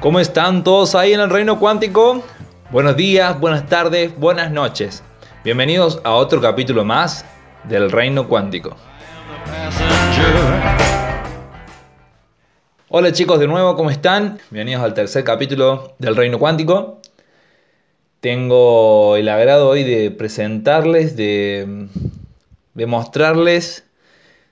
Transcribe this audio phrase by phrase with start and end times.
[0.00, 2.24] ¿Cómo están todos ahí en el reino cuántico?
[2.70, 5.02] Buenos días, buenas tardes, buenas noches.
[5.44, 7.26] Bienvenidos a otro capítulo más
[7.64, 8.74] del reino cuántico.
[12.88, 14.38] Hola chicos de nuevo, ¿cómo están?
[14.50, 17.02] Bienvenidos al tercer capítulo del reino cuántico.
[18.20, 21.88] Tengo el agrado hoy de presentarles, de,
[22.72, 23.84] de mostrarles,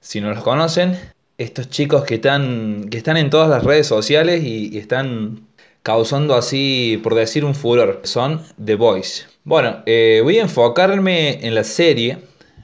[0.00, 0.98] si no los conocen,
[1.38, 5.46] estos chicos que están, que están en todas las redes sociales y, están
[5.82, 8.00] causando así, por decir, un furor.
[8.04, 9.26] Son The Boys.
[9.44, 12.18] Bueno, eh, voy a enfocarme en la serie.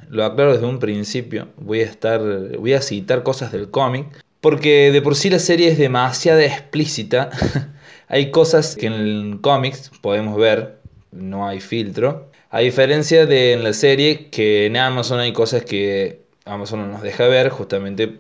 [0.08, 1.48] Lo aclaro desde un principio.
[1.56, 2.20] Voy a estar.
[2.58, 4.06] Voy a citar cosas del cómic.
[4.40, 7.30] Porque de por sí la serie es demasiado explícita.
[8.08, 10.78] hay cosas que en cómics podemos ver.
[11.12, 12.30] No hay filtro.
[12.50, 17.02] A diferencia de en la serie, que en Amazon hay cosas que Amazon no nos
[17.02, 18.18] deja ver justamente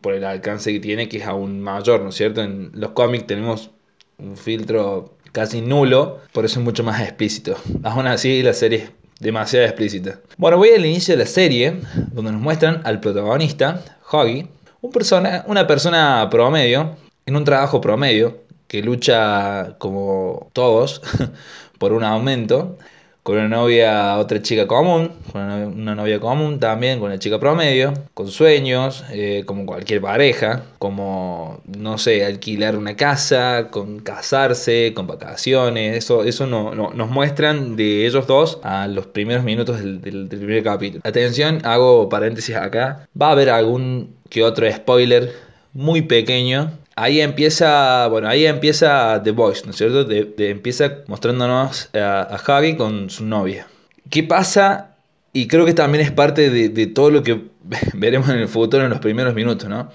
[0.00, 2.42] por el alcance que tiene, que es aún mayor, ¿no es cierto?
[2.42, 3.70] En los cómics tenemos
[4.18, 7.56] un filtro casi nulo, por eso es mucho más explícito.
[7.84, 10.20] Aún así, la serie es demasiado explícita.
[10.36, 11.80] Bueno, voy al inicio de la serie,
[12.12, 14.48] donde nos muestran al protagonista, Hoggy,
[14.80, 21.02] un persona, una persona promedio, en un trabajo promedio, que lucha como todos
[21.78, 22.78] por un aumento,
[23.22, 27.92] con una novia, otra chica común, con una novia común también, con una chica promedio,
[28.14, 35.06] con sueños, eh, como cualquier pareja, como, no sé, alquilar una casa, con casarse, con
[35.06, 40.28] vacaciones, eso, eso no, nos muestran de ellos dos a los primeros minutos del, del
[40.28, 41.02] primer capítulo.
[41.04, 45.32] Atención, hago paréntesis acá, va a haber algún que otro spoiler
[45.72, 50.06] muy pequeño ahí empieza, bueno, ahí empieza The Voice, ¿no es cierto?
[50.10, 53.66] Empieza mostrándonos a, a, Javi con su novia.
[54.10, 54.96] ¿Qué pasa?
[55.32, 57.40] Y creo que también es parte de, todo lo que
[57.94, 59.90] veremos en el futuro en los primeros minutos, ¿no?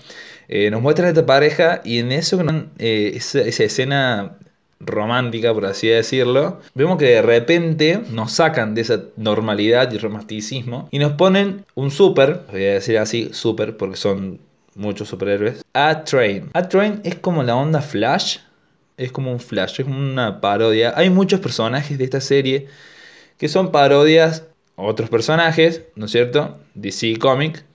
[0.47, 2.43] Eh, nos muestra esta pareja y en eso,
[2.79, 4.37] eh, esa, escena
[4.79, 10.87] romántica, por así decirlo, vemos que de repente nos sacan de esa normalidad y romanticismo
[10.91, 14.39] y nos ponen un super, voy a decir así, super, porque son
[14.75, 15.63] muchos superhéroes.
[15.73, 16.51] A Train.
[16.53, 18.37] A Train es como la onda Flash.
[18.97, 20.93] Es como un Flash, es como una parodia.
[20.95, 22.67] Hay muchos personajes de esta serie
[23.37, 24.43] que son parodias
[24.77, 26.57] a otros personajes, ¿no es cierto?
[26.75, 27.65] DC Comic,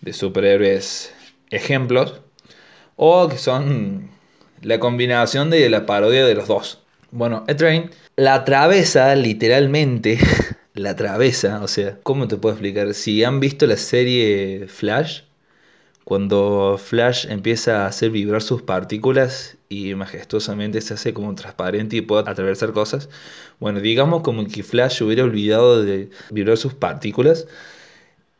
[0.00, 1.14] de superhéroes
[1.50, 2.20] ejemplos,
[2.96, 4.10] o que son
[4.60, 6.82] la combinación de la parodia de los dos.
[7.10, 10.18] Bueno, A Train la atravesa literalmente,
[10.74, 12.92] la atravesa, o sea, ¿cómo te puedo explicar?
[12.92, 15.22] Si han visto la serie Flash,
[16.08, 22.00] cuando Flash empieza a hacer vibrar sus partículas y majestuosamente se hace como transparente y
[22.00, 23.10] puede atravesar cosas.
[23.60, 27.46] Bueno, digamos como que Flash hubiera olvidado de vibrar sus partículas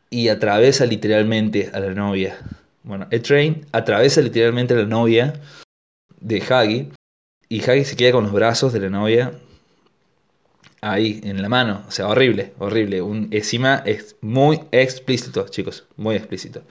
[0.09, 2.39] y atraviesa literalmente a la novia.
[2.81, 5.39] Bueno, el train atraviesa literalmente a la novia
[6.21, 6.89] de Hagi
[7.49, 9.33] y Hagi se queda con los brazos de la novia
[10.81, 11.83] ahí en la mano.
[11.87, 13.03] O sea, horrible, horrible.
[13.03, 16.63] Un, encima es muy explícito, chicos, muy explícito.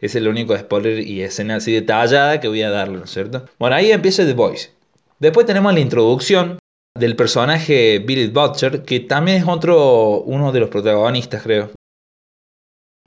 [0.00, 3.46] Es el único spoiler y escena así detallada que voy a darle, ¿no es cierto?
[3.58, 4.70] Bueno, ahí empieza The Voice.
[5.18, 6.58] Después tenemos la introducción
[6.98, 11.70] del personaje Billy Butcher, que también es otro, uno de los protagonistas, creo.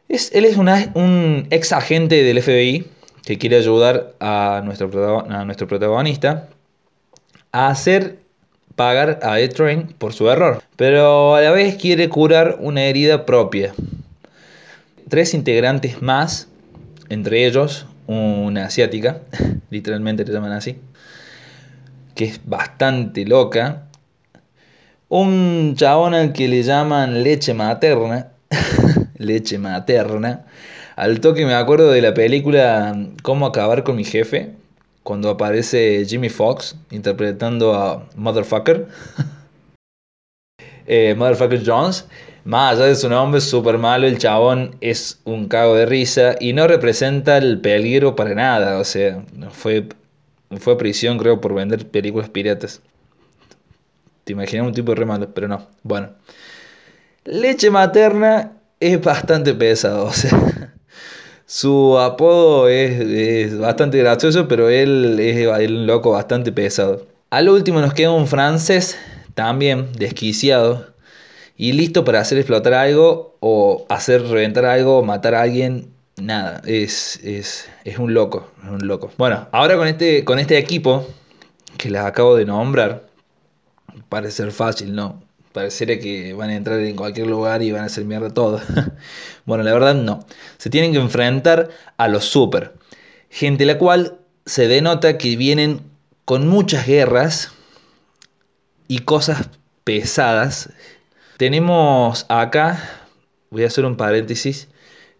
[0.09, 2.85] Es, él es un ex agente del FBI
[3.25, 6.49] que quiere ayudar a nuestro, a nuestro protagonista
[7.53, 8.19] a hacer
[8.75, 13.25] pagar a Ed Train por su error, pero a la vez quiere curar una herida
[13.25, 13.73] propia.
[15.09, 16.47] Tres integrantes más
[17.11, 19.21] entre ellos una asiática,
[19.69, 20.77] literalmente le llaman así,
[22.15, 23.87] que es bastante loca,
[25.09, 28.29] un chabón al que le llaman leche materna,
[29.17, 30.45] leche materna,
[30.95, 34.53] al toque me acuerdo de la película Cómo acabar con mi jefe,
[35.03, 38.87] cuando aparece Jimmy Fox interpretando a Motherfucker,
[40.91, 42.05] eh, Motherfucker Jones,
[42.43, 46.51] más allá de su nombre súper malo, el chabón es un cago de risa y
[46.51, 48.77] no representa el peligro para nada.
[48.77, 49.87] O sea, fue,
[50.59, 52.81] fue a prisión, creo, por vender películas piratas.
[54.25, 55.65] Te imaginas un tipo re malo, pero no.
[55.81, 56.09] Bueno,
[57.23, 58.51] leche materna
[58.81, 60.05] es bastante pesado.
[60.11, 60.73] O sea,
[61.45, 67.07] su apodo es, bastante gracioso, pero él es un loco bastante pesado.
[67.29, 68.97] Al último nos queda un francés,
[69.33, 70.91] también desquiciado
[71.57, 75.91] y listo para hacer explotar algo o hacer reventar algo o matar a alguien.
[76.17, 79.11] Nada, es, es, un loco, es un loco.
[79.17, 81.07] Bueno, ahora con este, con este equipo
[81.77, 83.07] que les acabo de nombrar,
[84.09, 85.23] parece ser fácil, ¿no?
[85.51, 88.59] Pareciera que van a entrar en cualquier lugar y van a hacer mierda todo.
[89.45, 90.25] bueno, la verdad no.
[90.57, 92.73] Se tienen que enfrentar a los super.
[93.29, 95.81] Gente la cual se denota que vienen
[96.25, 97.51] con muchas guerras
[98.91, 99.49] y cosas
[99.85, 100.69] pesadas.
[101.37, 103.07] Tenemos acá,
[103.49, 104.67] voy a hacer un paréntesis,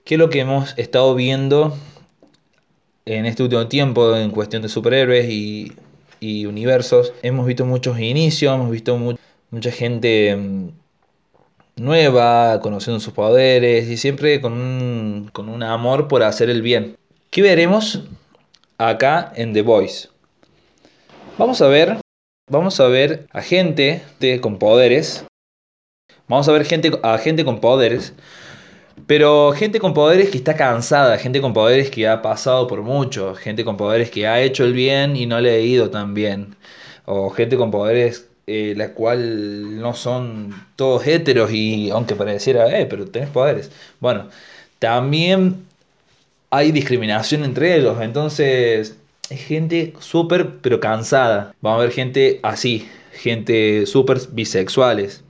[0.03, 1.73] que es lo que hemos estado viendo
[3.06, 5.71] en este último tiempo en cuestión de superhéroes y,
[6.45, 7.13] universos.
[7.23, 8.97] Hemos visto muchos inicios, hemos visto
[9.50, 10.69] mucha gente mm,
[11.77, 16.97] nueva, conociendo sus poderes y siempre con un, con un amor por hacer el bien.
[17.29, 18.03] ¿Qué veremos
[18.77, 20.09] acá en The Voice?
[21.38, 22.01] Vamos a ver,
[22.49, 24.01] vamos a ver a gente
[24.41, 25.25] con poderes.
[26.27, 28.13] Vamos a ver gente, a gente con poderes.
[29.07, 33.35] Pero gente con poderes que está cansada, gente con poderes que ha pasado por mucho,
[33.35, 36.55] gente con poderes que ha hecho el bien y no le ha ido tan bien.
[37.05, 42.85] O gente con poderes eh, la cual no son todos héteros y aunque pareciera, eh,
[42.85, 43.71] pero tenés poderes.
[43.99, 44.27] Bueno,
[44.79, 45.65] también
[46.49, 48.97] hay discriminación entre ellos, entonces es
[49.38, 51.54] gente súper pero cansada.
[51.62, 55.24] Vamos a ver gente así, gente súper bisexuales,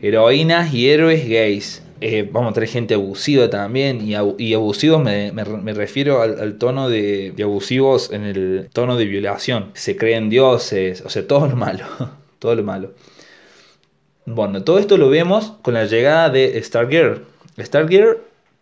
[0.00, 1.82] heroínas y héroes gays.
[2.02, 7.42] Eh, vamos a tener gente abusiva también, y, abusivos me, refiero al, tono de, de,
[7.42, 9.70] abusivos en el tono de violación.
[9.72, 11.86] Se creen dioses, o sea, todo lo malo,
[12.38, 12.92] todo lo malo.
[14.26, 17.24] Bueno, todo esto lo vemos con la llegada de Stargirl.
[17.58, 18.18] Stargirl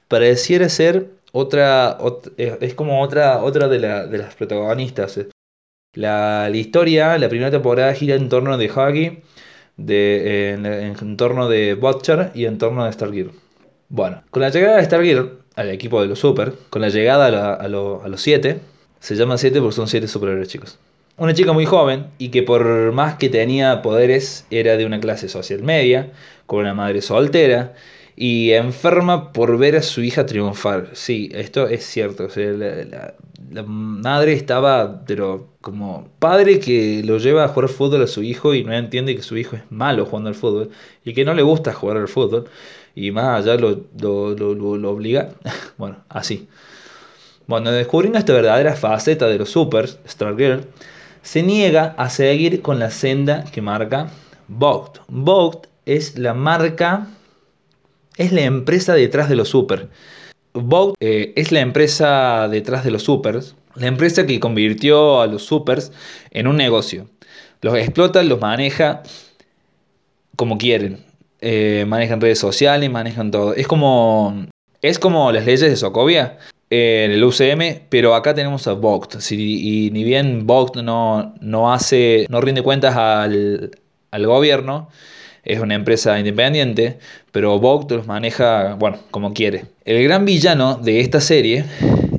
[0.09, 1.99] pareciera ser otra,
[2.37, 5.19] es como otra, otra de, las protagonistas.
[5.95, 9.19] La, historia, la primera temporada gira en torno de Huggy,
[9.77, 13.33] de, en, torno de Butcher y en torno de Stargirl.
[13.89, 17.69] Bueno, con la llegada de Stargirl al equipo de los Super, con la llegada a,
[17.69, 18.61] los 7,
[19.01, 20.79] se llama 7 porque son 7 superhéroes chicos.
[21.17, 25.29] Una chica muy joven y que por más que tenía poderes era de una clase
[25.29, 26.11] social media,
[26.47, 27.75] con una madre soltera
[28.17, 30.91] y enferma por ver a su hija triunfar.
[30.95, 32.29] Sí, esto es cierto.
[32.37, 38.53] la, madre estaba, pero como padre que lo lleva a jugar fútbol a su hijo
[38.53, 40.71] y no entiende que su hijo es malo jugando al fútbol
[41.05, 42.49] y que no le gusta jugar al fútbol
[42.97, 45.31] y más allá lo, lo, obliga.
[45.79, 46.49] bueno, así.
[47.47, 50.67] Bueno, descubriendo esta verdadera faceta de los supers, Stargirl
[51.25, 54.11] se niega a seguir con la senda que marca
[54.47, 54.99] Vogt.
[55.09, 57.09] Vogt es la marca
[58.17, 59.89] es la empresa detrás de los super.
[60.53, 65.43] Vogue eh, es la empresa detrás de los supers, la empresa que convirtió a los
[65.43, 65.91] supers
[66.31, 67.09] en un negocio.
[67.61, 69.03] Los explota, los maneja
[70.37, 71.05] como quieren.
[71.41, 73.55] Eh, manejan redes sociales, manejan todo.
[73.55, 74.47] Es como,
[74.83, 76.39] es como las leyes de Sokovia
[76.75, 79.17] en el UCM, pero acá tenemos a Vogt.
[79.31, 83.71] y ni bien Vogt no, no, hace, no rinde cuentas al,
[84.11, 84.89] al gobierno,
[85.45, 86.99] es una empresa independiente,
[87.31, 89.67] pero Vogt los maneja, bueno, como quiere.
[89.85, 91.65] El gran villano de esta serie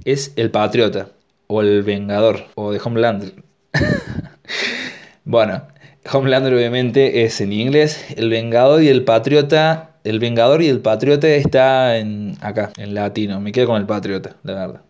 [0.06, 1.10] es el Patriota,
[1.48, 3.34] o el Vengador, o de Homelander.
[5.26, 5.64] bueno,
[6.10, 11.28] Homelander obviamente es en inglés, el Vengador y el Patriota, el Vengador y el Patriota
[11.28, 14.82] está en, acá, en latino, me quedo con el Patriota, la verdad.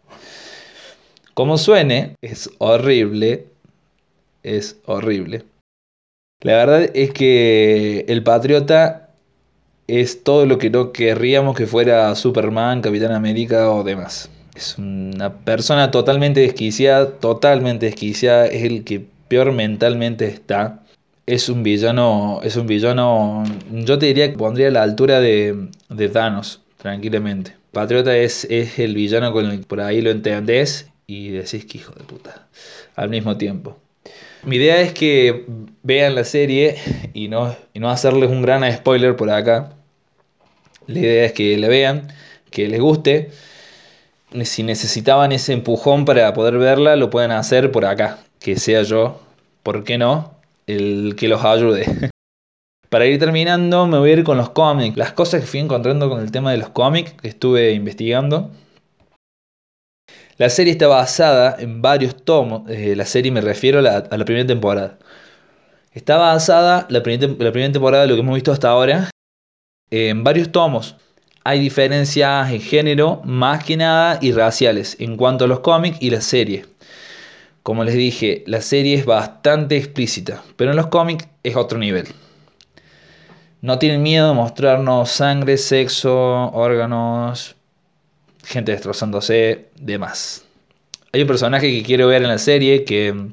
[1.33, 3.47] Como suene, es horrible,
[4.43, 5.43] es horrible.
[6.41, 9.09] La verdad es que el Patriota
[9.87, 14.29] es todo lo que no querríamos que fuera Superman, Capitán América o demás.
[14.55, 20.84] Es una persona totalmente desquiciada, totalmente desquiciada, es el que peor mentalmente está.
[21.25, 25.69] Es un villano, es un villano, yo te diría que pondría a la altura de,
[25.89, 27.55] de Thanos, tranquilamente.
[27.71, 31.93] Patriota es, es el villano con el por ahí lo entendés y decís que hijo
[31.93, 32.47] de puta,
[32.95, 33.77] al mismo tiempo.
[34.43, 35.45] Mi idea es que
[35.81, 36.75] vean la serie
[37.15, 39.71] y no, no hacerles un gran spoiler por acá.
[40.85, 42.13] La idea es que la vean,
[42.51, 43.31] que les guste.
[44.43, 48.19] Si necesitaban ese empujón para poder verla, lo pueden hacer por acá.
[48.39, 49.19] Que sea yo,
[49.63, 50.34] ¿por qué no?
[50.67, 51.85] El que los ayude.
[52.89, 54.97] Para ir terminando, me voy a ir con los cómics.
[54.97, 58.51] Las cosas que fui encontrando con el tema de los cómics que estuve investigando.
[60.37, 62.69] La serie está basada en varios tomos.
[62.69, 64.97] Eh, la serie me refiero a la, primera temporada.
[65.93, 69.09] Está basada, la, la primera temporada de lo que hemos visto hasta ahora,
[69.91, 70.95] en varios tomos.
[71.43, 76.09] Hay diferencias en género, más que nada, y raciales, en cuanto a los cómics y
[76.09, 76.65] la serie.
[77.65, 82.05] Como les dije, la serie es bastante explícita, pero en los cómics es otro nivel.
[83.61, 87.55] No tienen miedo de mostrarnos sangre, sexo, órganos,
[88.43, 90.45] gente destrozándose, demás.
[91.11, 93.31] Hay un personaje que quiero ver en la serie que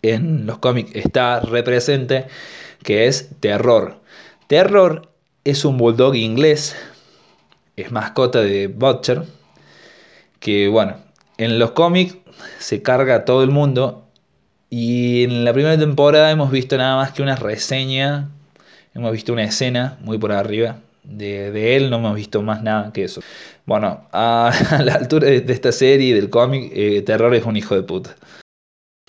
[0.00, 2.24] en los cómics está represente,
[2.82, 4.00] que es Terror.
[4.46, 5.12] Terror
[5.44, 6.74] es un bulldog inglés,
[7.76, 9.24] es mascota de Butcher,
[10.38, 11.09] que bueno,
[11.40, 12.16] en los cómics
[12.58, 14.06] se carga a todo el mundo
[14.68, 18.28] Y en la primera temporada hemos visto nada más que una reseña,
[18.94, 20.76] hemos visto una escena muy por arriba.
[21.02, 23.20] De, él no hemos visto más nada que eso.
[23.66, 24.52] Bueno, a,
[24.84, 28.14] la altura de, esta serie del cómic, eh, Terror es un hijo de puta.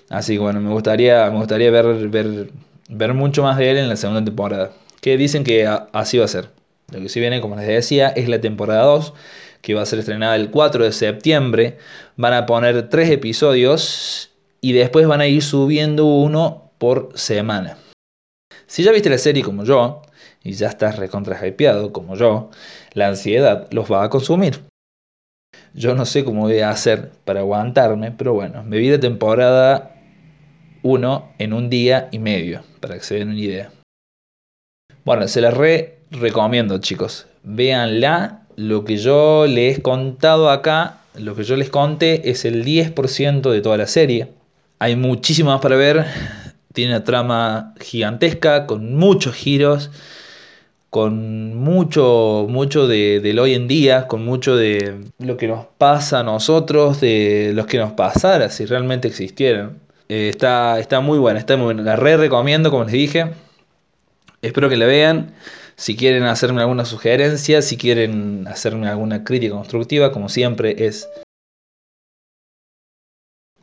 [0.09, 2.49] Así que bueno, me gustaría, me gustaría ver, ver,
[2.89, 4.71] ver mucho más de él en la segunda temporada.
[5.01, 6.49] Que dicen que así va a ser.
[6.91, 9.13] Lo que sí viene, como les decía, es la temporada 2,
[9.61, 11.77] que va a ser estrenada el 4 de septiembre.
[12.17, 17.77] Van a poner tres episodios y después van a ir subiendo uno por semana.
[18.67, 20.01] Si ya viste la serie como yo,
[20.43, 22.49] y ya estás recontra hypeado como yo,
[22.93, 24.63] la ansiedad los va a consumir.
[25.73, 29.95] Yo no sé cómo voy a hacer para aguantarme, pero bueno, me vi la temporada
[30.83, 33.71] 1 en un día y medio, para que se den una idea.
[35.05, 37.27] Bueno, se la re recomiendo, chicos.
[37.43, 38.40] Véanla.
[38.55, 43.51] Lo que yo les he contado acá, lo que yo les conté es el 10%
[43.51, 44.29] de toda la serie.
[44.79, 46.05] Hay muchísimo más para ver.
[46.73, 49.91] Tiene una trama gigantesca con muchos giros,
[50.89, 56.19] con mucho, mucho de, del hoy en día, con mucho de lo que nos pasa
[56.21, 59.79] a nosotros, de los que nos pasara si realmente existieran.
[60.09, 61.83] Eh, está, está muy buena, está muy buena.
[61.83, 63.31] La re recomiendo, como les dije.
[64.41, 65.33] Espero que la vean.
[65.81, 71.09] Si quieren hacerme alguna sugerencia, si quieren hacerme alguna crítica constructiva, como siempre es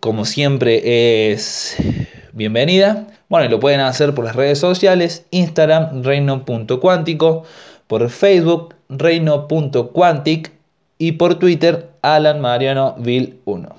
[0.01, 1.77] como siempre es
[2.33, 3.07] bienvenida.
[3.29, 7.45] Bueno, y lo pueden hacer por las redes sociales, Instagram reino.cuántico,
[7.87, 10.51] por Facebook reino.quantic
[10.99, 12.97] y por Twitter Alan Mariano
[13.45, 13.77] 1.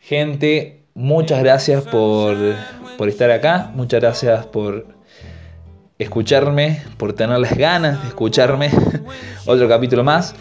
[0.00, 2.36] Gente, muchas gracias por,
[2.98, 4.98] por estar acá, muchas gracias por
[6.00, 8.70] escucharme, por tener las ganas de escucharme.
[9.46, 10.34] Otro capítulo más.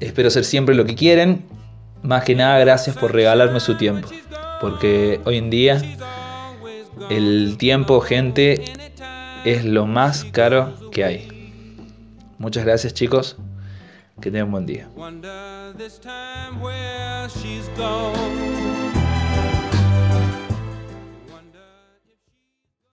[0.00, 1.44] Espero ser siempre lo que quieren
[2.06, 4.08] más que nada, gracias por regalarme su tiempo.
[4.60, 5.82] Porque hoy en día
[7.10, 8.64] el tiempo, gente,
[9.44, 11.52] es lo más caro que hay.
[12.38, 13.36] Muchas gracias chicos.
[14.20, 14.88] Que tengan un buen día.